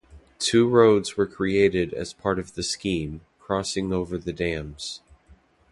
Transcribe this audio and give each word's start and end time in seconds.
Two 0.39 0.67
roads 0.67 1.15
were 1.15 1.27
created 1.27 1.93
as 1.93 2.11
part 2.11 2.39
of 2.39 2.55
the 2.55 2.63
scheme, 2.63 3.21
crossing 3.37 3.93
over 3.93 4.17
the 4.17 4.33
dams. 4.33 5.01